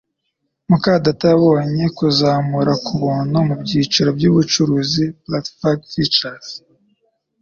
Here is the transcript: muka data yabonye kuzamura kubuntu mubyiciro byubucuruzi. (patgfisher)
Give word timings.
muka 0.69 0.91
data 1.05 1.23
yabonye 1.33 1.85
kuzamura 1.97 2.73
kubuntu 2.85 3.35
mubyiciro 3.47 4.09
byubucuruzi. 4.17 5.03
(patgfisher) 5.59 6.37